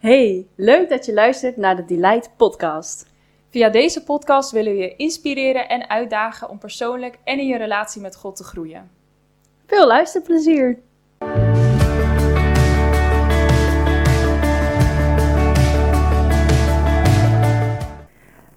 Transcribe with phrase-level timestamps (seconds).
[0.00, 3.06] Hey, leuk dat je luistert naar de Delight Podcast.
[3.50, 8.00] Via deze podcast willen we je inspireren en uitdagen om persoonlijk en in je relatie
[8.00, 8.90] met God te groeien.
[9.66, 10.78] Veel luisterplezier!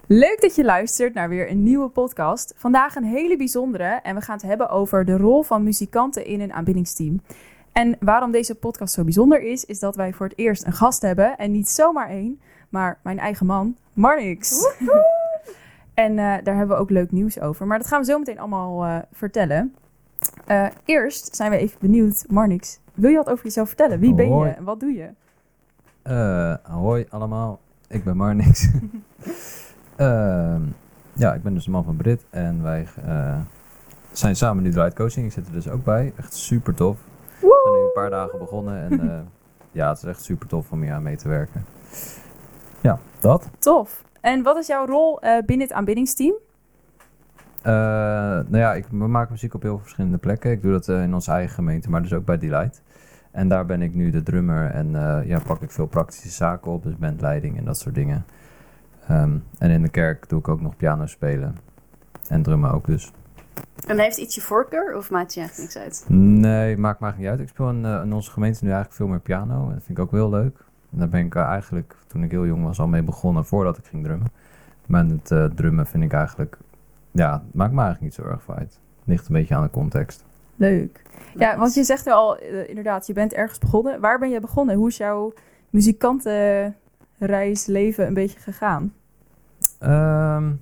[0.08, 2.54] Leuk dat je luistert naar weer een nieuwe podcast.
[2.58, 6.42] Vandaag een hele bijzondere en we gaan het hebben over de rol van muzikanten in
[6.42, 7.22] een aanbiddingsteam.
[7.74, 11.02] En waarom deze podcast zo bijzonder is, is dat wij voor het eerst een gast
[11.02, 11.38] hebben.
[11.38, 14.68] En niet zomaar één, maar mijn eigen man, Marnix.
[15.94, 17.68] en uh, daar hebben we ook leuk nieuws over.
[17.68, 19.76] Maar dat gaan we zo meteen allemaal uh, vertellen.
[20.48, 24.00] Uh, eerst zijn we even benieuwd, Marnix, wil je wat over jezelf vertellen?
[24.00, 25.10] Wie ben je en wat doe je?
[26.64, 28.68] hoi allemaal, ik ben Marnix.
[29.96, 30.62] Ehm,
[31.14, 32.88] ja, ik ben dus de man van Brit en wij
[34.12, 35.26] zijn samen nu Drive Coaching.
[35.26, 36.14] Ik zit er dus ook bij.
[36.18, 36.98] Echt super tof.
[37.44, 39.20] We zijn nu een paar dagen begonnen en uh,
[39.80, 41.66] ja, het is echt super tof om hier aan mee te werken.
[42.82, 43.50] Ja, dat.
[43.60, 44.04] Tof.
[44.22, 46.36] En wat is jouw rol uh, binnen het aanbiddingsteam?
[47.60, 50.52] Uh, nou ja, ik, we maken muziek op heel verschillende plekken.
[50.52, 52.82] Ik doe dat in onze eigen gemeente, maar dus ook bij Delight.
[53.32, 54.92] En daar ben ik nu de drummer en
[55.26, 58.26] ja, pak ik veel praktische zaken op, dus bandleiding en dat soort dingen.
[59.12, 61.58] Um, en in de kerk doe ik ook nog piano spelen
[62.28, 63.12] en drummen ook dus.
[63.88, 66.06] En heeft iets je voorkeur of maakt je echt niks uit?
[66.08, 67.40] Nee, maakt me eigenlijk niet uit.
[67.40, 69.68] Ik speel in, uh, in, onze gemeente nu eigenlijk veel meer piano.
[69.68, 70.58] En dat vind ik ook heel leuk.
[70.92, 73.78] En daar ben ik uh, eigenlijk, toen ik heel jong was, al mee begonnen voordat
[73.78, 74.32] ik ging drummen.
[74.86, 76.58] Maar het uh, drummen vind ik eigenlijk,
[77.12, 78.80] ja, maakt me eigenlijk niet zo erg uit.
[79.04, 80.24] Ligt een beetje aan de context.
[80.56, 81.02] Leuk.
[81.36, 84.00] Ja, want je zegt er al, inderdaad, je bent ergens begonnen.
[84.00, 84.76] Waar ben je begonnen?
[84.76, 85.34] Hoe is jouw
[85.70, 88.94] muzikantenreis, leven een beetje gegaan?
[89.84, 90.62] Um,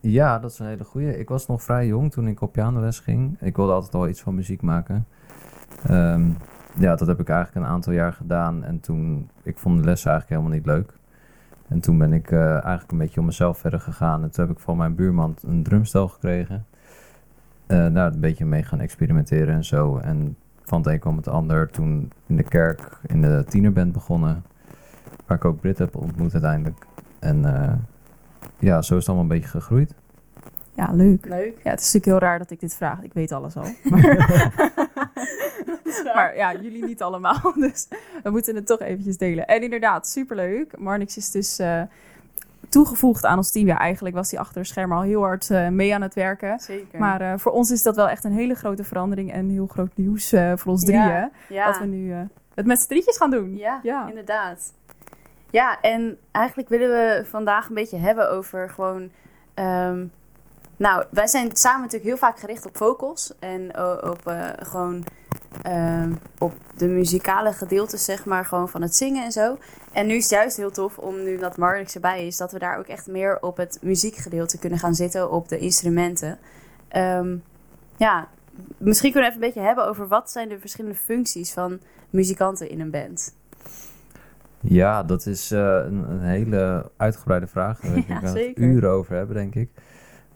[0.00, 1.18] ja, dat is een hele goeie.
[1.18, 3.40] Ik was nog vrij jong toen ik op pianoles ging.
[3.40, 5.06] Ik wilde altijd al iets van muziek maken.
[5.90, 6.36] Um,
[6.74, 8.64] ja, dat heb ik eigenlijk een aantal jaar gedaan.
[8.64, 10.98] En toen, ik vond de lessen eigenlijk helemaal niet leuk.
[11.68, 14.22] En toen ben ik uh, eigenlijk een beetje om mezelf verder gegaan.
[14.22, 16.66] En toen heb ik van mijn buurman een drumstel gekregen.
[17.66, 19.98] Uh, daar een beetje mee gaan experimenteren en zo.
[19.98, 21.70] En van het een kwam het ander.
[21.70, 24.42] Toen in de kerk in de tienerband begonnen.
[25.26, 26.86] Waar ik ook Brit heb ontmoet uiteindelijk.
[27.18, 27.72] En uh,
[28.58, 29.94] ja, zo is het allemaal een beetje gegroeid.
[30.80, 31.26] Ja, leuk.
[31.26, 31.58] Leuk.
[31.62, 33.02] Ja, het is natuurlijk heel raar dat ik dit vraag.
[33.02, 33.64] Ik weet alles al.
[36.04, 37.52] Maar, maar ja, jullie niet allemaal.
[37.68, 37.88] Dus
[38.22, 39.46] we moeten het toch eventjes delen.
[39.46, 40.78] En inderdaad, superleuk.
[40.78, 41.82] Marnix is dus uh,
[42.68, 43.66] toegevoegd aan ons team.
[43.66, 46.58] Ja, eigenlijk was hij achter de schermen al heel hard uh, mee aan het werken.
[46.58, 46.98] Zeker.
[46.98, 49.90] Maar uh, voor ons is dat wel echt een hele grote verandering en heel groot
[49.94, 51.08] nieuws voor ons drieën.
[51.08, 51.66] Ja, ja.
[51.66, 52.12] Dat we nu
[52.54, 53.56] het met z'n drietjes gaan doen.
[53.56, 54.72] Ja, ja, inderdaad.
[55.50, 59.10] Ja, en eigenlijk willen we vandaag een beetje hebben over gewoon.
[59.54, 60.10] Um,
[60.80, 65.04] nou, wij zijn samen natuurlijk heel vaak gericht op vocals en op uh, gewoon
[65.66, 69.58] um, op de muzikale gedeeltes, zeg maar, gewoon van het zingen en zo.
[69.92, 72.58] En nu is het juist heel tof om nu dat Marnix erbij is, dat we
[72.58, 76.38] daar ook echt meer op het muziekgedeelte kunnen gaan zitten, op de instrumenten.
[76.96, 77.42] Um,
[77.96, 78.28] ja,
[78.76, 81.80] misschien kunnen we even een beetje hebben over wat zijn de verschillende functies van
[82.10, 83.34] muzikanten in een band.
[84.60, 87.80] Ja, dat is uh, een, een, hele uitgebreide vraag.
[87.80, 89.70] Daar ja, gaan we uren over hebben, denk ik.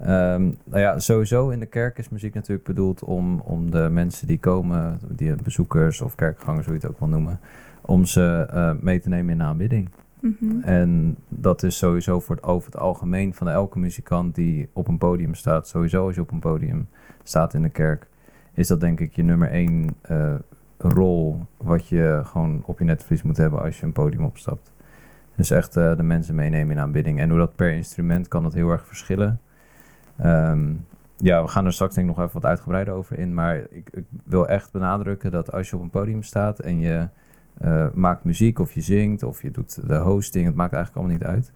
[0.07, 4.27] Um, nou ja, sowieso in de kerk is muziek natuurlijk bedoeld om, om de mensen
[4.27, 7.41] die komen, die bezoekers of kerkgangers, hoe je het ook wil noemen,
[7.81, 9.89] om ze uh, mee te nemen in de aanbidding.
[10.21, 10.63] Mm -hmm.
[10.63, 14.99] En dat is sowieso voor het, over het algemeen van elke muzikant die op een
[14.99, 15.69] podium staat.
[15.69, 16.89] Sowieso als je op een podium
[17.23, 18.07] staat in de kerk,
[18.55, 20.35] is dat denk ik je nummer één uh,
[20.79, 24.73] rol wat je gewoon op je netvlies moet hebben als je een podium opstapt.
[25.37, 27.19] Dus echt uh, de mensen meenemen in aanbidding.
[27.21, 29.41] En hoe dat per instrument kan dat heel erg verschillen.
[30.23, 30.87] Um,
[31.17, 33.35] ja, we gaan er straks denk ik nog even wat uitgebreider over in.
[33.35, 37.09] Maar ik, ik wil echt benadrukken dat als je op een podium staat en je
[37.63, 41.29] uh, maakt muziek of je zingt of je doet de hosting, het maakt eigenlijk allemaal
[41.29, 41.53] niet uit.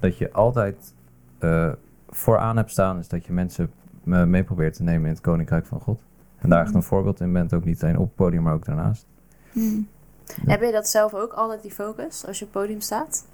[0.00, 0.94] Dat je altijd
[1.40, 1.72] uh,
[2.08, 3.70] vooraan hebt staan, is dat je mensen
[4.04, 6.00] mee probeert te nemen in het koninkrijk van God.
[6.38, 8.64] En daar echt een voorbeeld in bent, ook niet alleen op het podium, maar ook
[8.64, 9.06] daarnaast.
[9.52, 9.88] Hmm.
[10.24, 10.50] Ja.
[10.50, 13.26] Heb je dat zelf ook altijd, die focus, als je op het podium staat?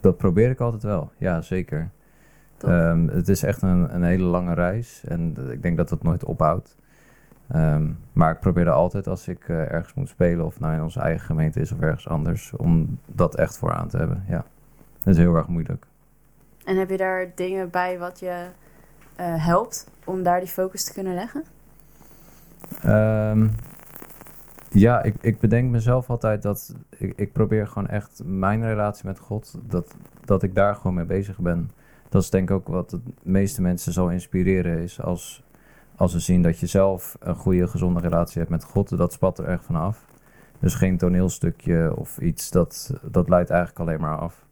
[0.00, 1.90] Dat probeer ik altijd wel, ja, zeker.
[2.66, 6.24] Um, het is echt een, een, hele lange reis en ik denk dat dat nooit
[6.24, 6.76] ophoudt.
[7.54, 10.82] Um, maar ik probeer er altijd als ik uh, ergens moet spelen, of nou in
[10.82, 14.24] onze eigen gemeente is of ergens anders, om dat echt vooraan te hebben.
[14.28, 14.44] Ja,
[15.02, 15.86] dat is heel erg moeilijk.
[16.64, 18.46] En heb je daar dingen bij wat je
[19.20, 21.44] uh, helpt om daar die focus te kunnen leggen?
[22.86, 23.50] Um,
[24.70, 29.18] ja, ik, ik bedenk mezelf altijd dat ik, ik probeer gewoon echt mijn relatie met
[29.18, 31.70] God, dat, dat ik daar gewoon mee bezig ben.
[32.10, 35.42] Dat is denk ik ook wat de meeste mensen zal inspireren, is als,
[35.96, 39.38] als ze zien dat je zelf een goede, gezonde relatie hebt met God, dat spat
[39.38, 40.04] er echt vanaf.
[40.58, 44.44] Dus geen toneelstukje of iets, dat, dat leidt eigenlijk alleen maar af.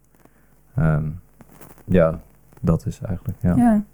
[0.74, 1.10] Ehm,
[1.84, 2.20] ja,
[2.60, 3.54] dat is eigenlijk, ja.
[3.56, 3.84] Ja.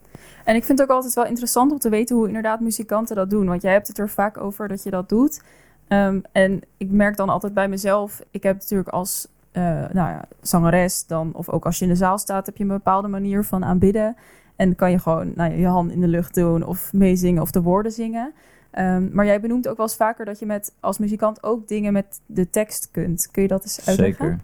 [0.45, 3.31] En ik vind het ook altijd wel interessant om te weten hoe inderdaad muzikanten dat
[3.31, 3.47] doen.
[3.47, 5.43] Want jij hebt het er vaak over dat je dat doet.
[5.89, 9.63] Ehm, en ik merk dan altijd bij mezelf, ik heb natuurlijk als eh,
[9.93, 12.69] nou ja, zangeres dan, of ook als je in de zaal staat, heb je een
[12.69, 14.17] bepaalde manier van aanbidden.
[14.57, 17.63] En kan je gewoon nou, je hand in de lucht doen of meezingen of de
[17.63, 18.33] woorden zingen.
[18.71, 21.93] Ehm, maar jij benoemt ook wel eens vaker dat je met, als muzikant ook dingen
[21.93, 23.29] met de tekst kunt.
[23.31, 24.27] Kun je dat eens uitleggen?
[24.27, 24.41] Zeker.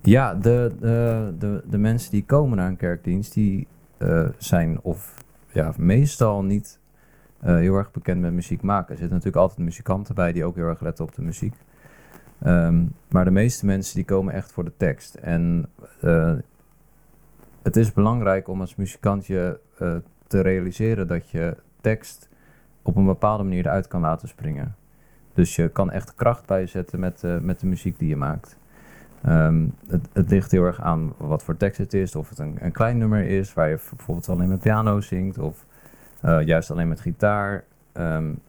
[0.00, 3.66] Ja, de, de, de, de mensen die komen naar een kerkdienst, die
[3.96, 5.14] eh, zijn of
[5.52, 6.78] ja, meestal niet
[7.40, 8.90] eh, heel erg bekend met muziek maken.
[8.90, 11.54] Er zitten natuurlijk altijd muzikanten bij die ook heel erg letten op de muziek.
[12.42, 15.14] Ehm, maar de meeste mensen die komen echt voor de tekst.
[15.14, 15.66] En
[16.00, 16.34] eh,
[17.62, 19.58] het is belangrijk om als muzikant je
[20.26, 22.28] te realiseren dat je tekst
[22.82, 24.76] op een bepaalde manier eruit kan laten springen.
[25.34, 28.58] Dus je kan echt kracht bijzetten met, met de muziek die je maakt.
[29.22, 32.14] Ehm, het, het, ligt heel erg aan wat voor tekst het is.
[32.14, 35.38] Of het een, een klein nummer is waar je bijvoorbeeld alleen met piano zingt.
[35.38, 35.66] Of
[36.20, 37.64] juist alleen met gitaar.
[37.92, 38.40] Um,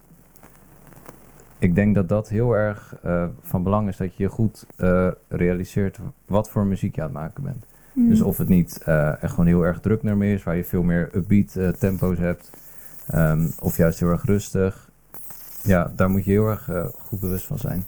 [1.59, 5.07] ik denk dat dat heel erg uh, van belang is dat je je goed uh,
[5.27, 7.65] realiseert wat voor muziek je aan het maken bent.
[7.93, 8.09] Mm.
[8.09, 8.83] Dus of het niet
[9.21, 12.51] echt gewoon heel erg druk nummer is, waar je veel meer upbeat tempo's hebt.
[13.15, 14.89] Um, of juist heel erg rustig.
[15.63, 17.85] Ja, daar moet je heel erg goed bewust van zijn.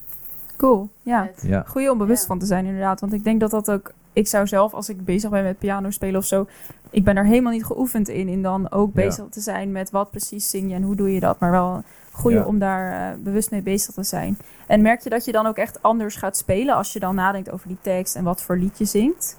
[0.57, 1.29] Cool, ja.
[1.41, 1.63] ja.
[1.67, 2.99] Goeie om bewust van te zijn inderdaad.
[2.99, 3.93] Want ik denk dat dat ook...
[4.13, 6.47] Ik zou zelf, als ik bezig ben met piano spelen of zo...
[6.89, 8.27] Ik ben er helemaal niet geoefend in.
[8.27, 11.19] In dan ook bezig te zijn met wat precies zing je en hoe doe je
[11.19, 11.39] dat.
[11.39, 12.43] Maar wel goeie ja.
[12.43, 14.37] om daar uh, bewust mee bezig te zijn.
[14.67, 16.75] En merk je dat je dan ook echt anders gaat spelen...
[16.75, 19.37] als je dan nadenkt over die tekst en wat voor lied je zingt?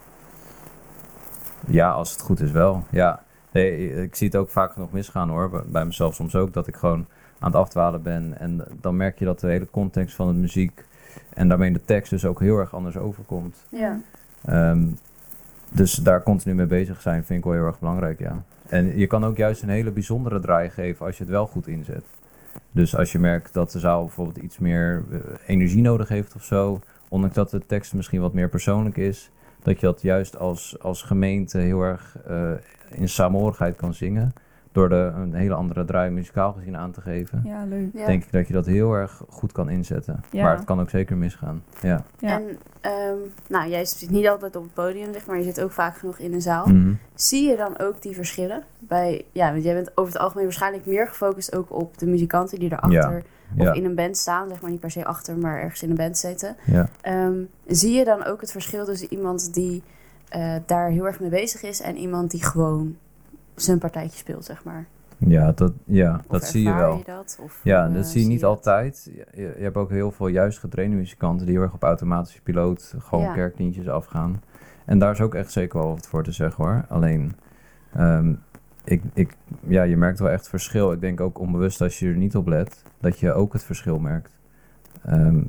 [1.67, 2.85] Ja, als het goed is wel.
[2.91, 5.65] Ja, nee, ik zie het ook vaak nog misgaan hoor.
[5.67, 6.53] Bij mezelf soms ook.
[6.53, 7.07] Dat ik gewoon
[7.39, 8.39] aan het afdwalen ben.
[8.39, 10.85] En dan merk je dat de hele context van de muziek
[11.35, 13.57] en daarmee de tekst dus ook heel erg anders overkomt.
[13.69, 14.01] Ja.
[14.49, 14.99] Um,
[15.69, 18.43] dus daar continu mee bezig zijn vind ik wel heel erg belangrijk, ja.
[18.69, 21.67] En je kan ook juist een hele bijzondere draai geven als je het wel goed
[21.67, 22.05] inzet.
[22.71, 26.45] Dus als je merkt dat de zaal bijvoorbeeld iets meer uh, energie nodig heeft of
[26.45, 29.31] zo, ondanks dat de tekst misschien wat meer persoonlijk is,
[29.63, 32.51] dat je dat juist als, als gemeente heel erg uh,
[32.91, 34.33] in saamhorigheid kan zingen
[34.73, 37.41] door de, een hele andere draai muzikaal gezien aan te geven.
[37.45, 37.89] Ja, leuk.
[37.93, 38.07] Ja.
[38.07, 40.25] Denk ik dat je dat heel erg goed kan inzetten.
[40.31, 40.43] Ja.
[40.43, 41.63] Maar het kan ook zeker misgaan.
[41.83, 42.05] Ja.
[42.19, 42.41] Ja.
[42.41, 45.73] En um, nou, jij zit niet altijd op het podium, zeg maar je zit ook
[45.73, 46.67] vaak genoeg in de zaal.
[46.67, 46.93] Mhm.
[47.15, 48.63] Zie je dan ook die verschillen?
[48.79, 52.59] Bij, ja, want jij bent over het algemeen waarschijnlijk meer gefocust ook op de muzikanten
[52.59, 53.23] die erachter
[53.59, 53.73] of Ja.
[53.73, 56.19] in een band staan, zeg maar niet per se achter, maar ergens in een band
[56.19, 56.57] zitten.
[56.65, 56.89] Ja.
[57.27, 59.83] Um, zie je dan ook het verschil tussen iemand die
[60.37, 62.97] uh, daar heel erg mee bezig is en iemand die gewoon
[63.63, 64.87] zijn partijtje speelt, zeg maar?
[65.19, 66.97] Ja, dat, ja, Of dat zie je wel.
[66.97, 67.39] Je dat?
[67.43, 69.11] Of, Ja, uh, dat zie je niet altijd.
[69.15, 72.95] Je, je hebt ook heel veel juist getrainde muzikanten die heel erg op automatische piloot
[72.99, 73.33] gewoon Ja.
[73.33, 74.43] kerkdienstjes afgaan.
[74.85, 76.85] En daar is ook echt zeker wel wat voor te zeggen hoor.
[76.89, 77.33] Alleen,
[77.93, 78.35] ehm,
[78.85, 79.37] ik, ik,
[79.67, 80.93] ja, je merkt wel echt verschil.
[80.93, 83.99] Ik denk ook onbewust als je er niet op let, dat je ook het verschil
[83.99, 84.37] merkt.
[85.05, 85.43] Ehm,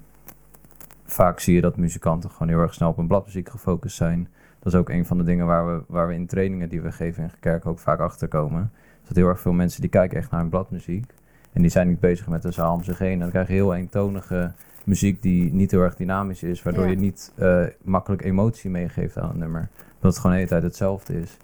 [1.13, 4.27] vaak zie je dat muzikanten gewoon heel erg snel op een bladmuziek gefocust zijn.
[4.59, 6.91] Dat is ook een van de dingen waar we, waar we in trainingen die we
[6.91, 8.71] geven in kerk ook vaak achter komen.
[8.99, 11.11] Dus dat heel erg veel mensen die kijken echt naar een bladmuziek.
[11.53, 13.11] En die zijn niet bezig met de zaal om zich heen.
[13.13, 14.51] En dan krijg je heel eentonige
[14.83, 16.63] muziek die niet heel erg dynamisch is.
[16.63, 16.89] Waardoor Ja.
[16.89, 19.67] je niet eh, makkelijk emotie meegeeft aan een nummer.
[19.99, 21.37] Dat het gewoon de hele tijd hetzelfde is.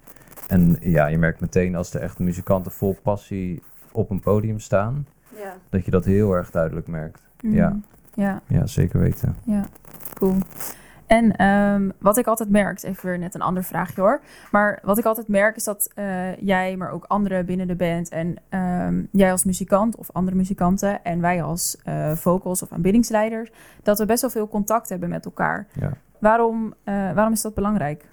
[0.47, 5.07] En ja, je merkt meteen als er echt muzikanten vol passie op een podium staan.
[5.37, 5.55] Ja.
[5.69, 7.21] Dat je dat heel erg duidelijk merkt.
[7.41, 7.53] Mhm.
[7.55, 7.79] Ja.
[8.13, 9.35] Ja, Ja, zeker weten.
[9.43, 9.65] ja.
[10.13, 10.35] Cool.
[11.07, 14.21] En ehm, wat ik altijd merk, even weer net een ander vraagje hoor.
[14.51, 18.09] Maar wat ik altijd merk is dat eh, jij, maar ook anderen binnen de band
[18.09, 23.51] en ehm, jij als muzikant of andere muzikanten en wij als eh, vocals of aanbiddingsleiders,
[23.83, 25.67] dat we best wel veel contact hebben met elkaar.
[25.73, 25.91] Ja.
[26.19, 28.05] Waarom, eh, waarom is dat belangrijk?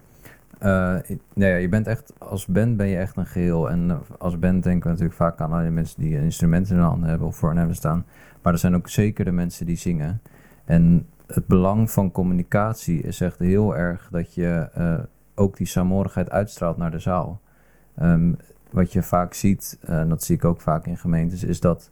[0.59, 3.71] Nee, ja, je bent echt, als band ben je echt een geheel.
[3.71, 6.87] En eh, als band denken we natuurlijk vaak aan alle mensen die instrumenten in de
[6.87, 8.05] handen hebben of voor hen hebben staan.
[8.43, 10.21] Maar er zijn ook zeker de mensen die zingen.
[10.65, 14.99] En het belang van communicatie is echt heel erg dat je eh,
[15.35, 17.41] ook die saamhorigheid uitstraalt naar de zaal.
[17.97, 18.33] Ehm,
[18.71, 21.91] wat je vaak ziet, en dat zie ik ook vaak in gemeentes, is dat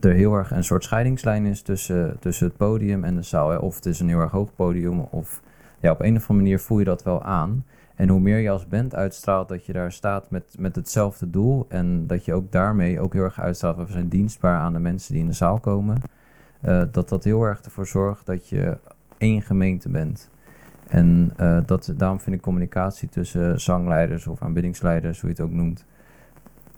[0.00, 3.50] er heel erg een soort scheidingslijn is tussen, tussen het podium en de zaal.
[3.50, 3.56] Hè.
[3.56, 5.42] Of het is een heel erg hoog podium, of
[5.80, 7.64] ja, op een of andere manier voel je dat wel aan.
[7.94, 11.66] En hoe meer je als band uitstraalt dat je daar staat met, met hetzelfde doel.
[11.68, 13.76] En dat je ook daarmee ook heel erg uitstraalt.
[13.76, 15.96] We zijn dienstbaar aan de mensen die in de zaal komen.
[16.60, 18.78] eh, dat dat heel erg ervoor zorgt dat je
[19.18, 20.30] één gemeente bent.
[20.88, 25.52] En eh, dat, daarom vind ik communicatie tussen zangleiders of aanbiddingsleiders, hoe je het ook
[25.52, 25.84] noemt,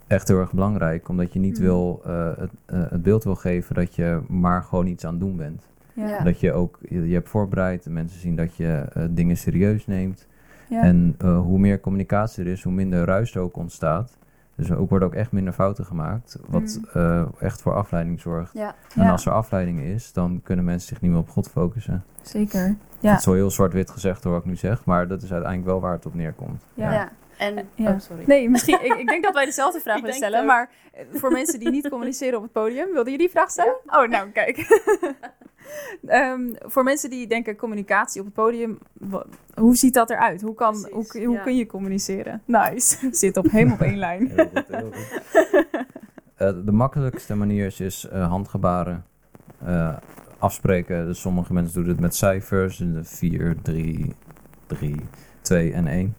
[0.07, 1.09] echt heel erg belangrijk.
[1.09, 1.61] Omdat je niet Mhm.
[1.63, 2.51] wil, eh, het,
[2.89, 5.67] het beeld wil geven dat je maar gewoon iets aan het doen bent.
[5.93, 6.23] Ja.
[6.23, 9.87] Dat je ook, je, je hebt voorbereid, de mensen zien dat je eh, dingen serieus
[9.87, 10.27] neemt.
[10.69, 10.81] Ja.
[10.83, 14.17] En eh, hoe meer communicatie er is, hoe minder ruis er ook ontstaat.
[14.55, 17.01] Dus er ook, worden ook echt minder fouten gemaakt, wat Mm.
[17.01, 18.53] eh, echt voor afleiding zorgt.
[18.53, 18.75] Ja.
[18.95, 19.11] En Ja.
[19.11, 22.03] als er afleiding is, dan kunnen mensen zich niet meer op God focussen.
[22.21, 22.75] Zeker.
[22.99, 23.09] Ja.
[23.09, 25.71] Het is wel heel zwart-wit gezegd door wat ik nu zeg, maar dat is uiteindelijk
[25.71, 26.65] wel waar het op neerkomt.
[26.73, 27.11] Ja.
[27.37, 27.91] En, Ja.
[27.91, 28.23] oh, sorry.
[28.25, 28.85] Nee, misschien.
[28.85, 30.45] Ik, ik denk dat wij dezelfde vraag willen stellen.
[30.45, 33.75] Maar eh, voor mensen die niet communiceren op het podium, wilden jullie die vraag stellen?
[33.85, 34.57] Oh, nou, kijk.
[36.07, 38.77] Ehm, voor mensen die denken communicatie op het podium,
[39.53, 40.41] hoe ziet dat eruit?
[40.41, 41.41] Hoe, kan, hoe, Precies, hoe ja.
[41.41, 42.41] kun je communiceren?
[42.45, 43.09] Nice.
[43.11, 44.31] Zit op helemaal op één lijn.
[44.35, 45.21] Heel goed, heel goed.
[46.35, 49.05] Eh, de makkelijkste manier is, is eh, handgebaren.
[49.65, 49.95] Eh,
[50.37, 51.05] afspreken.
[51.05, 52.83] Dus sommige mensen doen het met cijfers.
[53.01, 54.13] 4, 3,
[54.67, 54.95] 3,
[55.41, 56.15] 2 en 1.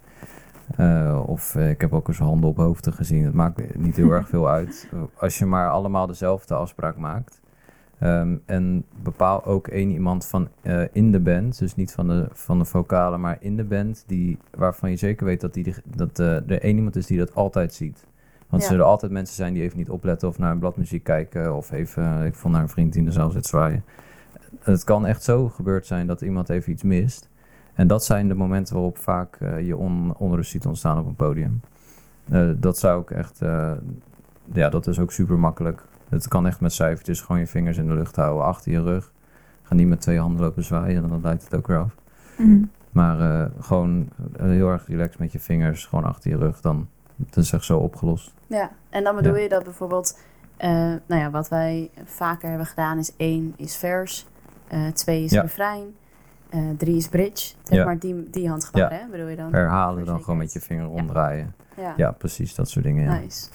[0.77, 3.25] Eh, of eh, ik heb ook eens handen op hoofden gezien.
[3.25, 4.91] Het maakt niet heel erg veel uit.
[5.17, 7.41] Als je maar allemaal dezelfde afspraak maakt.
[7.99, 11.59] Ehm, en bepaal ook één iemand van eh, in de band.
[11.59, 14.05] Dus niet van de, van de vocalen, maar in de band.
[14.07, 17.35] Die, waarvan je zeker weet dat, die, dat eh, er één iemand is die dat
[17.35, 18.07] altijd ziet.
[18.49, 18.69] Want Ja.
[18.69, 21.57] er zullen altijd mensen zijn die even niet opletten of naar een bladmuziek kijken.
[21.57, 23.85] Of even, ik vond naar een vriend die in de zaal zit zwaaien.
[24.61, 27.29] Het kan echt zo gebeurd zijn dat iemand even iets mist.
[27.75, 31.15] En dat zijn de momenten waarop vaak eh, je on, onrust ziet ontstaan op een
[31.15, 31.61] podium.
[32.31, 33.73] Eh, dat zou ik echt, eh,
[34.53, 35.83] ja, dat is ook super makkelijk.
[36.09, 39.13] Het kan echt met cijfertjes, gewoon je vingers in de lucht houden, achter je rug.
[39.63, 41.95] Ga niet met twee handen lopen zwaaien, dan leidt het ook weer af.
[42.39, 42.63] Mhm.
[42.91, 47.53] Maar gewoon heel erg relaxed met je vingers, gewoon achter je rug, dan dat is
[47.53, 48.33] echt zo opgelost.
[48.47, 50.19] Ja, en dan bedoel je dat bijvoorbeeld,
[51.07, 54.27] nou ja, wat wij vaker hebben gedaan is één is vers,
[54.93, 55.41] twee is Ja.
[55.41, 55.95] refrein,
[56.55, 57.55] eh, drie is bridge.
[57.63, 57.85] Zeg Ja.
[57.85, 59.53] maar die, die handgebaren, hè, bedoel je dan?
[59.53, 61.55] Herhalen dan gewoon met je vinger omdraaien.
[61.77, 63.05] Ja, Ja, precies, dat soort dingen.
[63.05, 63.19] Ja.
[63.19, 63.49] nice.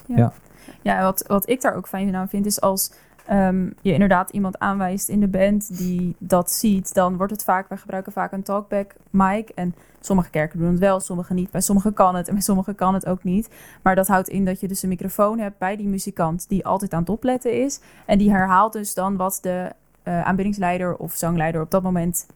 [0.82, 2.92] Ja, en wat, wat ik daar ook fijn aan vind, is als
[3.26, 7.68] ehm, je inderdaad iemand aanwijst in de band die dat ziet, dan wordt het vaak,
[7.68, 9.48] wij gebruiken vaak een talkback mic.
[9.48, 11.50] En sommige kerken doen het wel, sommige niet.
[11.50, 13.48] Bij sommigen kan het en bij sommigen kan het ook niet.
[13.82, 16.92] Maar dat houdt in dat je dus een microfoon hebt bij die muzikant die altijd
[16.92, 17.80] aan het opletten is.
[18.06, 19.70] En die herhaalt dus dan wat de
[20.02, 22.26] eh, aanbiddingsleider of zangleider op dat moment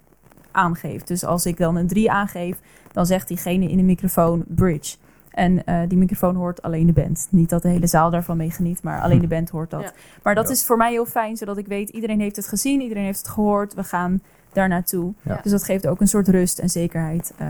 [0.54, 1.08] aangeeft.
[1.08, 2.58] Dus als ik dan een 3 aangeef,
[2.92, 4.96] dan zegt diegene in de microfoon bridge.
[5.30, 7.26] En eh, die microfoon hoort alleen de band.
[7.30, 9.82] Niet dat de hele zaal daarvan mee geniet, maar alleen de band hoort dat.
[9.82, 9.92] Ja.
[10.22, 10.52] Maar dat Ja.
[10.52, 13.28] is voor mij heel fijn, zodat ik weet, iedereen heeft het gezien, iedereen heeft het
[13.28, 13.74] gehoord.
[13.74, 15.12] We gaan daar naartoe.
[15.22, 15.38] Ja.
[15.42, 17.46] Dus dat geeft ook een soort rust en zekerheid eh,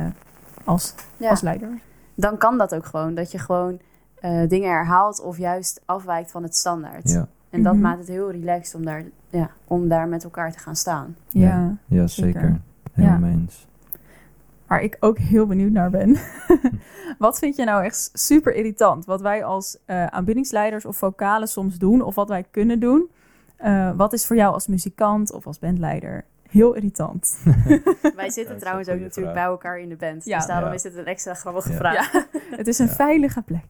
[0.64, 1.30] als, Ja.
[1.30, 1.68] als leider.
[2.14, 3.80] Dan kan dat ook gewoon, dat je gewoon
[4.20, 7.10] eh, dingen herhaalt of juist afwijkt van het standaard.
[7.10, 7.82] Ja, En dat Mhm.
[7.82, 11.16] maakt het heel relaxed om daar, ja, om daar met elkaar te gaan staan.
[11.28, 11.48] Ja.
[11.48, 11.76] Ja.
[11.98, 12.40] ja zeker.
[12.40, 12.60] Zeker.
[12.94, 13.18] Ja.
[13.18, 13.66] mee eens.
[14.66, 16.16] Waar ik ook heel benieuwd naar ben.
[17.18, 19.04] wat vind je nou echt super irritant?
[19.04, 23.10] Wat wij als eh, aanbiddingsleiders of vocalen soms doen, of wat wij kunnen doen.
[23.56, 27.38] Eh, wat is voor jou als muzikant of als bandleider heel irritant?
[28.16, 29.34] Wij zitten trouwens ook natuurlijk vraag.
[29.34, 30.24] bij elkaar in de band.
[30.24, 30.36] Ja.
[30.36, 30.74] dus daarom Ja.
[30.74, 31.76] is het een extra grappige Ja.
[31.76, 32.12] vraag.
[32.56, 32.92] Het is een Ja.
[32.92, 33.64] veilige plek.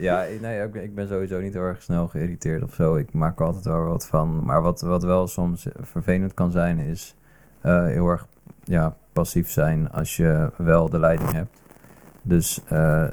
[0.00, 2.96] Ja, nee, ik, ben- ik ben sowieso niet heel erg snel geïrriteerd of zo.
[2.96, 4.44] Ik maak er altijd wel wat van.
[4.44, 7.16] Maar wat, wat wel soms vervelend kan zijn, is
[7.60, 8.26] eh, heel erg
[8.64, 11.60] ja, passief zijn als je wel de leiding hebt.
[12.22, 13.08] Dus eh,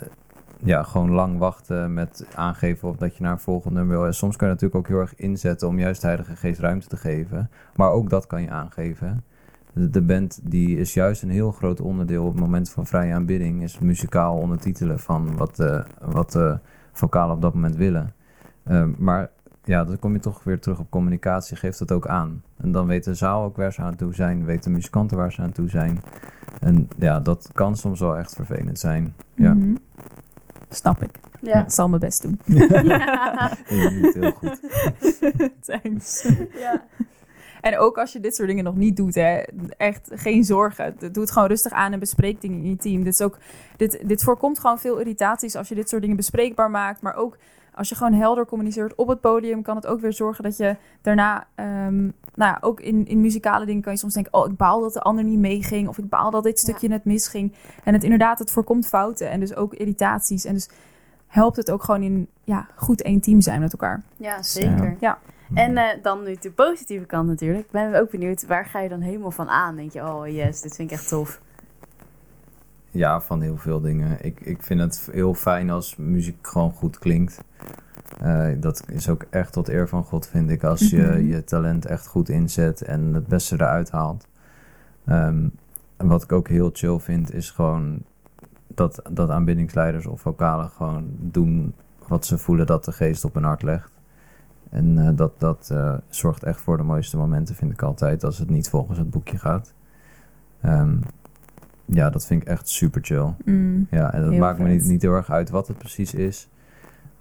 [0.64, 4.06] ja, gewoon lang wachten met aangeven of dat je naar een volgend nummer wil.
[4.06, 6.88] En soms kan je natuurlijk ook heel erg inzetten om juist de Heilige Geest ruimte
[6.88, 7.50] te geven.
[7.76, 9.24] Maar ook dat kan je aangeven.
[9.74, 13.64] De, band die is juist een heel groot onderdeel op het moment van vrije aanbidding.
[13.64, 16.60] Is muzikaal ondertitelen van wat de, wat de
[16.98, 18.14] vocalen op dat moment willen.
[18.66, 19.30] Ehm, maar
[19.64, 21.58] ja, dan kom je toch weer terug op communicatie.
[21.58, 22.44] Geef dat ook aan.
[22.58, 24.46] En dan weet de zaal ook waar ze aan toe zijn.
[24.46, 26.02] Weten muzikanten waar ze aan toe zijn.
[26.60, 29.14] En ja, dat kan soms wel echt vervelend zijn.
[29.36, 29.76] Ja, Mhm.
[30.70, 31.10] Snap ik.
[31.42, 31.64] Ja.
[31.64, 32.40] Ik zal mijn best doen.
[32.46, 34.60] je doet het heel goed.
[35.82, 36.34] Thanks.
[36.60, 36.84] ja.
[37.68, 39.42] En ook als je dit soort dingen nog niet doet, hè,
[39.78, 40.96] echt geen zorgen.
[41.00, 43.04] Doe het gewoon rustig aan en bespreek dingen in je team.
[43.04, 43.38] Dit, is ook,
[43.78, 47.02] dit, dit voorkomt gewoon veel irritaties als je dit soort dingen bespreekbaar maakt.
[47.02, 47.38] Maar ook
[47.74, 50.76] als je gewoon helder communiceert op het podium, kan het ook weer zorgen dat je
[51.02, 52.12] daarna, ehm, nou
[52.52, 55.02] ja, ook in, in muzikale dingen kan je soms denken: oh, ik baal dat de
[55.02, 55.88] ander niet meeging.
[55.88, 57.54] Of ik baal dat dit stukje net misging.
[57.84, 60.46] En het inderdaad, het voorkomt fouten en dus ook irritaties.
[60.46, 60.70] En dus
[61.28, 64.04] helpt het ook gewoon in ja, goed één team zijn met elkaar.
[64.18, 64.98] ja, zeker.
[65.00, 65.20] Ja.
[65.54, 67.66] En eh, dan nu de positieve kant natuurlijk.
[67.66, 69.76] Ik ben ook benieuwd, waar ga je dan helemaal van aan?
[69.76, 71.42] Denk je, oh yes, dit vind ik echt tof.
[72.92, 74.26] Ja, van heel veel dingen.
[74.26, 77.42] Ik, ik vind het heel fijn als muziek gewoon goed klinkt.
[78.22, 80.64] Eh, dat is ook echt tot eer van God, vind ik.
[80.64, 81.26] Als je Mhm.
[81.26, 84.28] je talent echt goed inzet en het beste eruit haalt.
[85.06, 85.48] Ehm,
[85.98, 88.00] en wat ik ook heel chill vind, is gewoon
[88.68, 91.74] dat, dat aanbiddingsleiders of vocalen gewoon doen
[92.08, 93.92] wat ze voelen dat de geest op hun hart legt.
[94.70, 98.38] En eh, dat, dat eh, zorgt echt voor de mooiste momenten, vind ik altijd, als
[98.38, 99.74] het niet volgens het boekje gaat.
[100.62, 100.96] Ehm,
[101.86, 103.34] ja, dat vind ik echt super chill.
[103.46, 103.88] Mm.
[103.92, 106.50] Ja, en dat maakt me niet, niet heel erg uit wat het precies is.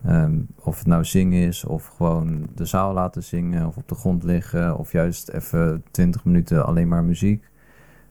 [0.05, 3.95] Ehm, of het nou zingen is, of gewoon de zaal laten zingen, of op de
[3.95, 7.51] grond liggen, of juist even 20 minuten alleen maar muziek.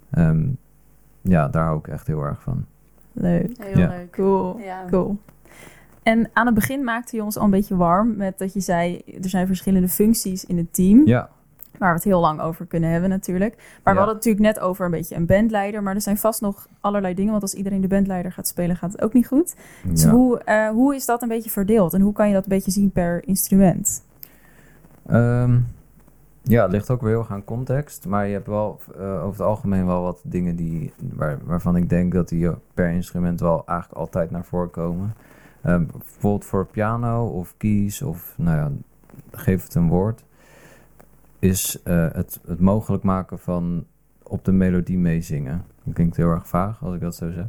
[0.10, 0.48] Ehm,
[1.22, 2.66] ja, daar hou ik echt heel erg van.
[3.14, 3.52] Leuk.
[3.58, 3.88] Heel Ja.
[3.88, 4.12] leuk.
[4.12, 4.58] Cool.
[4.60, 4.86] Ja.
[4.90, 5.18] Cool.
[6.06, 9.02] En aan het begin maakte je ons al een beetje warm met dat je zei,
[9.22, 11.08] er zijn verschillende functies in het team.
[11.08, 11.30] Ja,
[11.78, 13.56] Waar we het heel lang over kunnen hebben natuurlijk.
[13.56, 15.84] Maar we hadden het natuurlijk net over een beetje een bandleider.
[15.84, 17.32] Maar er zijn vast nog allerlei dingen.
[17.32, 19.56] Want als iedereen de bandleider gaat spelen, gaat het ook niet goed.
[19.84, 20.10] Dus ja.
[20.10, 21.94] hoe, eh, hoe is dat een beetje verdeeld?
[21.94, 24.04] En hoe kan je dat een beetje zien per instrument?
[25.06, 25.58] Ehm,
[26.42, 28.06] ja, het ligt ook weer heel erg aan context.
[28.08, 31.90] Maar je hebt wel eh, over het algemeen wel wat dingen die, waar, waarvan ik
[31.90, 35.14] denk dat die per instrument wel eigenlijk altijd naar voren komen.
[35.66, 38.72] Ehm, bijvoorbeeld voor piano of keys of nou ja,
[39.32, 40.24] geef het een woord.
[41.40, 43.86] Is eh, het, het mogelijk maken van
[44.24, 45.66] op de melodie meezingen.
[45.84, 47.46] Dat klinkt heel erg vaag als ik dat zo zeg.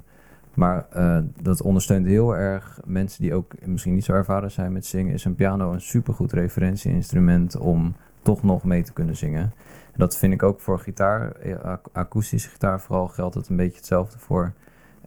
[0.54, 4.86] Maar eh, dat ondersteunt heel erg mensen die ook misschien niet zo ervaren zijn met
[4.86, 5.14] zingen.
[5.14, 9.42] Is een piano een supergoed referentieinstrument om toch nog mee te kunnen zingen.
[9.92, 13.76] En dat vind ik ook voor gitaar, eh, akoestische gitaar vooral geldt het een beetje
[13.76, 14.52] hetzelfde voor.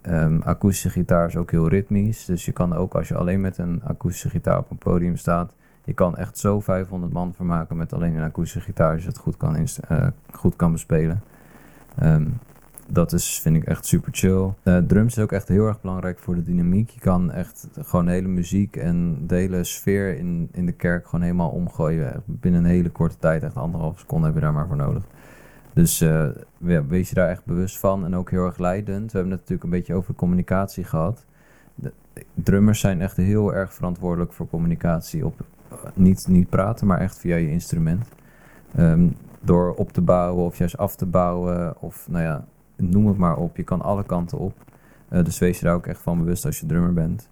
[0.01, 2.25] Ehm, akoestische gitaar is ook heel ritmisch.
[2.25, 5.53] Dus je kan ook als je alleen met een akoestische gitaar op een podium staat.
[5.85, 8.93] Je kan echt zo 500 man vermaken met alleen een akoestische gitaar.
[8.93, 11.21] Als je het goed kan, eh, goed kan bespelen.
[11.95, 12.25] Ehm,
[12.91, 14.53] dat is, vind ik echt super chill.
[14.63, 16.89] Eh, drums is ook echt heel erg belangrijk voor de dynamiek.
[16.89, 21.05] Je kan echt gewoon de hele muziek en de hele sfeer in, in de kerk
[21.05, 22.23] gewoon helemaal omgooien.
[22.25, 25.03] Binnen een hele korte tijd, echt anderhalf seconde heb je daar maar voor nodig.
[25.73, 26.27] Dus eh,
[26.87, 29.11] wees je daar echt bewust van en ook heel erg leidend.
[29.11, 31.25] We hebben het natuurlijk een beetje over communicatie gehad.
[31.75, 31.91] De,
[32.33, 35.25] drummers zijn echt heel erg verantwoordelijk voor communicatie.
[35.25, 38.07] Op, eh, niet, niet praten, maar echt via je instrument.
[38.75, 39.07] Ehm,
[39.41, 42.45] door op te bouwen of juist af te bouwen of nou ja,
[42.75, 43.57] noem het maar op.
[43.57, 44.53] Je kan alle kanten op.
[45.09, 47.29] Eh, dus wees je daar ook echt van bewust als je drummer bent.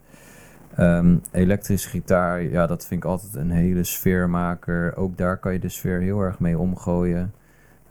[0.76, 4.96] Ehm, elektrische gitaar, ja, dat vind ik altijd een hele sfeermaker.
[4.96, 7.34] Ook daar kan je de sfeer heel erg mee omgooien.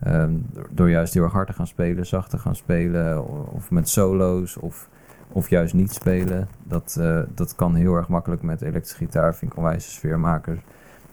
[0.00, 0.32] Ehm,
[0.70, 4.56] door, juist heel erg hard te gaan spelen, zacht te gaan spelen, of met solo's,
[4.56, 4.88] of,
[5.28, 6.48] of juist niet spelen.
[6.62, 10.60] Dat, eh, dat kan heel erg makkelijk met elektrische gitaar, vind ik onwijs sfeermakers.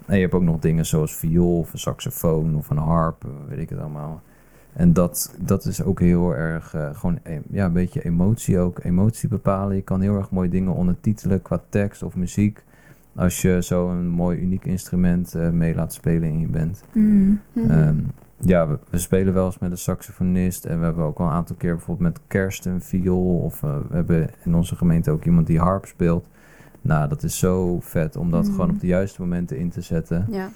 [0.06, 3.30] En je hebt ook nog dingen zoals viool, of een saxofoon, of een harp, eh,
[3.50, 4.22] weet ik het allemaal.
[4.74, 8.84] En dat, dat is ook heel erg eh, gewoon eh, ja, een beetje emotie ook.
[8.84, 9.76] Emotie bepalen.
[9.76, 12.64] Je kan heel erg mooie dingen ondertitelen qua tekst of muziek.
[13.16, 16.84] Als je zo'n mooi uniek instrument mee laat spelen in je band.
[16.92, 17.40] Mm.
[17.54, 17.72] Mhm.
[17.72, 17.96] Ehm,
[18.46, 20.66] ja, we, we spelen wel eens met een saxofonist.
[20.66, 23.38] En we hebben ook al een aantal keer bijvoorbeeld met kerst een viool.
[23.40, 26.28] Of eh, we hebben in onze gemeente ook iemand die harp speelt.
[26.82, 28.52] Nou, dat is zo vet om dat Mm.
[28.52, 30.26] gewoon op de juiste momenten in te zetten.
[30.30, 30.50] ja.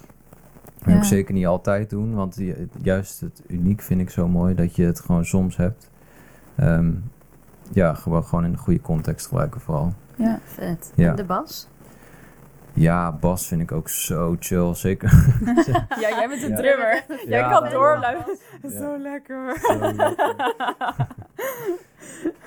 [0.84, 1.08] En ook Ja.
[1.08, 4.84] zeker niet altijd doen, want die- juist het uniek vind ik zo mooi dat je
[4.84, 5.90] het gewoon soms hebt.
[6.54, 6.90] Ehm,
[7.72, 9.92] ja, gewoon, gewoon in de goede context gebruiken vooral.
[10.16, 10.38] Ja.
[10.44, 10.92] Vet.
[10.94, 11.10] Ja.
[11.10, 11.68] En de bas?
[12.78, 15.12] Ja, bas vind ik ook zo chill, zeker.
[16.00, 16.56] ja, jij bent een Ja.
[16.56, 17.04] drummer.
[17.26, 18.38] Jij Ja, kan doorluisteren.
[18.62, 18.70] Ja.
[18.70, 19.58] Zo lekker.
[19.60, 20.36] Zo lekker.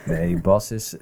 [0.05, 0.97] Nee, bas is...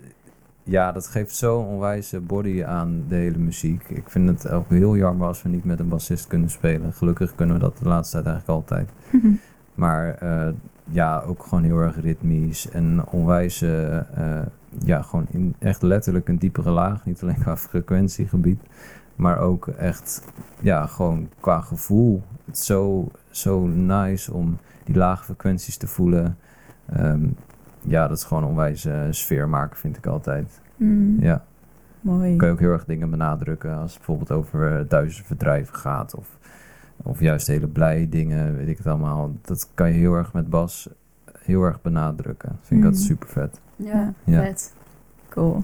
[0.63, 3.83] Ja, dat geeft zo'n onwijze body aan de hele muziek.
[3.89, 6.93] Ik vind het ook heel jammer als we niet met een bassist kunnen spelen.
[6.93, 8.89] Gelukkig kunnen we dat de laatste tijd eigenlijk altijd.
[9.73, 10.47] Maar eh,
[10.83, 14.45] ja, ook gewoon heel erg ritmisch en onwijs, eh, eh,
[14.85, 17.05] ja, gewoon in echt letterlijk een diepere laag.
[17.05, 18.61] Niet alleen qua frequentiegebied,
[19.15, 20.23] maar ook echt,
[20.61, 22.23] ja, gewoon qua gevoel.
[22.45, 26.37] Het is zo, zo nice om die lage frequenties te voelen.
[26.85, 27.27] Ehm,
[27.81, 30.61] ja, dat is gewoon onwijs sfeer maken, vind ik altijd.
[30.75, 31.17] Mm.
[31.19, 31.45] Ja,
[32.01, 32.35] Mooi.
[32.35, 36.15] kan je ook heel erg dingen benadrukken als het bijvoorbeeld over eh, duizend verdrijven gaat
[36.15, 36.37] of,
[37.03, 39.31] of juist hele blij dingen, weet ik het allemaal.
[39.41, 40.89] Dat kan je heel erg met bas
[41.49, 42.59] heel erg benadrukken.
[42.61, 43.05] Vind ik dat Mm.
[43.05, 43.59] super vet.
[43.75, 44.41] Ja, Ja.
[44.41, 44.73] vet.
[45.29, 45.63] Cool.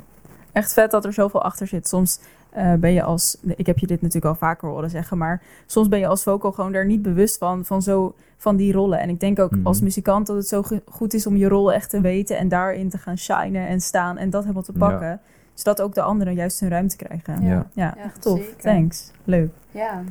[0.52, 1.88] Echt vet dat er zoveel achter zit.
[1.88, 2.20] Soms
[2.50, 5.88] eh, ben je als, ik heb je dit natuurlijk al vaker horen zeggen, maar soms
[5.88, 9.00] ben je als vocal gewoon daar niet bewust van, van, zo, van die rollen.
[9.00, 9.68] En ik denk ook Mhm.
[9.68, 12.90] als muzikant dat het zo goed is om je rol echt te weten en daarin
[12.90, 14.80] te gaan shinen en staan en dat helemaal te Ja.
[14.90, 15.20] pakken.
[15.54, 17.42] Zodat ook de anderen juist hun ruimte krijgen.
[17.42, 17.50] Ja.
[17.50, 18.40] Ja, Ja, echt tof.
[18.40, 18.58] zeker.
[18.58, 19.12] Thanks.
[19.24, 19.50] Leuk.
[19.72, 20.02] Ja.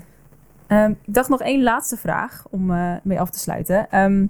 [0.66, 3.90] Ehm, ik dacht nog één laatste vraag om eh, mee af te sluiten.
[3.90, 4.26] Ehm,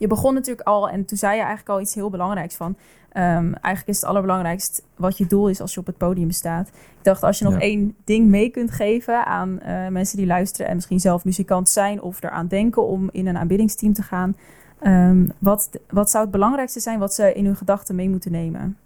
[0.00, 2.76] je begon natuurlijk al en toen zei je eigenlijk al iets heel belangrijks van.
[3.12, 6.68] ehm, eigenlijk is het allerbelangrijkst wat je doel is als je op het podium staat.
[6.68, 7.60] Ik dacht als je nog Ja.
[7.60, 12.02] één ding mee kunt geven aan eh, mensen die luisteren en misschien zelf muzikant zijn
[12.02, 14.36] of eraan denken om in een aanbiddingsteam te gaan.
[14.78, 18.76] ehm, wat, wat zou het belangrijkste zijn wat ze in hun gedachten mee moeten nemen?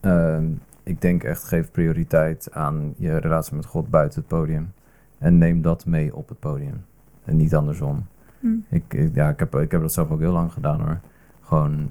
[0.00, 0.44] ehm,
[0.82, 4.72] ik denk echt, geef prioriteit aan je relatie met God buiten het podium.
[5.18, 6.84] En neem dat mee op het podium.
[7.24, 8.06] En niet andersom.
[8.40, 8.56] Hm.
[8.68, 11.00] Ik, ja, ik, heb, ik heb dat zelf ook heel lang gedaan hoor.
[11.42, 11.90] Gewoon,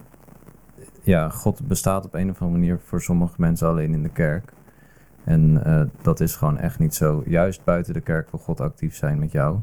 [1.02, 4.54] ja, God bestaat op een of andere manier voor sommige mensen alleen in de kerk.
[5.24, 7.24] En eh, dat is gewoon echt niet zo.
[7.26, 9.60] Juist buiten de kerk wil God actief zijn met jou.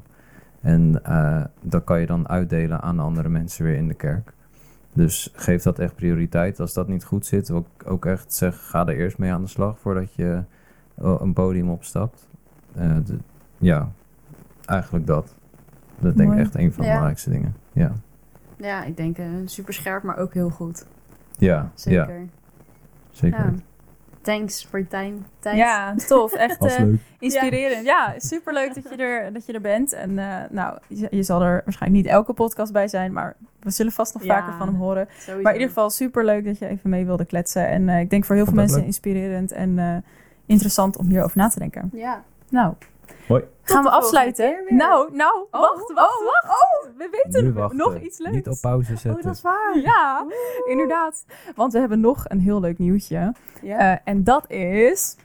[0.61, 4.33] En eh, dat kan je dan uitdelen aan andere mensen weer in de kerk.
[4.92, 6.61] Dus geef dat echt prioriteit.
[6.61, 9.49] Als dat niet goed zit, ook, ook echt zeg, ga er eerst mee aan de
[9.49, 10.42] slag voordat je
[10.94, 12.29] eh, een podium opstapt.
[13.59, 13.90] Ja,
[14.64, 15.35] eigenlijk dat.
[16.04, 16.94] Dat denk ik echt een van de Ja.
[16.94, 17.54] belangrijkste dingen.
[17.72, 17.92] Ja,
[18.56, 20.86] Ja, ik denk eh, super scherp, maar ook heel goed.
[21.38, 22.26] ja, ja Zeker.
[23.10, 23.38] zeker.
[23.38, 23.52] Ja.
[24.20, 25.16] Thanks voor je time.
[25.38, 25.56] tijd.
[25.56, 26.32] Ja, tof.
[26.32, 26.98] Echt eh, leuk.
[27.18, 27.84] inspirerend.
[27.86, 29.92] Ja, superleuk dat je er, dat je er bent.
[29.92, 33.70] En eh, nou, je, je zal er waarschijnlijk niet elke podcast bij zijn, maar we
[33.70, 34.38] zullen vast nog Ja.
[34.38, 35.06] vaker van hem horen.
[35.10, 35.42] Sowieso.
[35.42, 37.68] Maar in ieder geval superleuk dat je even mee wilde kletsen.
[37.68, 39.96] En eh, ik denk voor heel veel Vond mensen inspirerend en eh,
[40.46, 41.90] interessant om hierover na te denken.
[41.92, 42.22] Ja.
[42.48, 42.74] Nou,
[43.28, 43.44] Hoi.
[43.62, 44.64] gaan we afsluiten?
[44.68, 46.90] Nou, nou, Oh, wacht, wacht, wacht.
[46.96, 47.76] we weten Nu wachten.
[47.78, 48.34] nog iets leuks.
[48.34, 49.16] Niet op pauze zetten.
[49.16, 49.78] Oh, dat is waar.
[49.78, 50.26] Ja,
[50.68, 51.24] inderdaad.
[51.54, 53.34] Want we hebben nog een heel leuk nieuwtje.
[53.62, 53.78] Ja.
[53.78, 55.16] Eh, en dat is.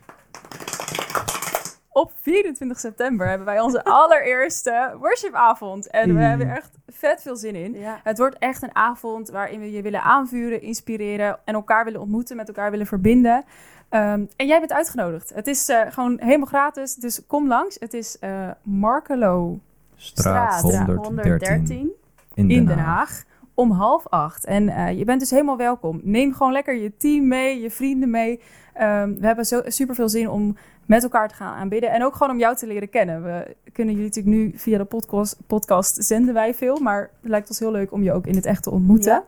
[1.92, 5.90] Op 24 september hebben wij onze allereerste worshipavond.
[5.90, 7.74] En we hebben er echt vet veel zin in.
[7.74, 8.00] ja.
[8.04, 12.36] Het wordt echt een avond waarin we je willen aanvuren, inspireren en elkaar willen ontmoeten,
[12.36, 13.44] met elkaar willen verbinden.
[13.90, 15.32] Ehm, en jij bent uitgenodigd.
[15.34, 17.78] Het is eh, gewoon helemaal gratis, dus kom langs.
[17.80, 19.60] Het is eh Markelo
[19.96, 21.92] Straat, Straat 113,
[22.34, 23.24] in in Den Haag
[23.54, 24.46] om half acht.
[24.46, 26.00] En eh, je bent dus helemaal welkom.
[26.04, 28.42] Neem gewoon lekker je team mee, je vrienden mee.
[28.74, 31.92] Ehm, we hebben zo, super veel zin om met elkaar te gaan aanbidden.
[31.92, 33.24] En ook gewoon om jou te leren kennen.
[33.24, 36.80] We kunnen jullie natuurlijk nu via de podcast, podcast zenden wij veel.
[36.80, 39.24] Maar het lijkt ons heel leuk om je ook in het echt te ontmoeten.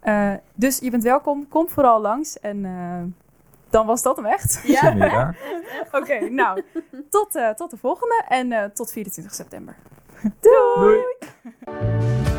[0.00, 1.48] Eh, dus je bent welkom.
[1.48, 2.40] Kom vooral langs.
[2.40, 3.02] En eh,
[3.72, 4.62] dan was dat hem echt.
[4.62, 5.36] Weer daar?
[5.92, 6.62] Oké, nou.
[7.10, 8.24] Tot, eh, tot de volgende.
[8.28, 9.76] En eh, tot 24 september.
[10.40, 12.31] Doei.